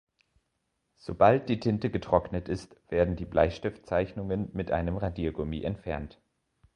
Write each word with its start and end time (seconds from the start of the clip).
Sobald 0.97 1.47
die 1.47 1.59
Tinte 1.59 1.91
getrocknet 1.91 2.49
ist, 2.49 2.75
werden 2.89 3.15
die 3.15 3.25
Bleistiftzeichnungen 3.25 4.49
mit 4.51 4.71
einem 4.71 4.97
Radiergummi 4.97 5.61
entfernt. 5.61 6.19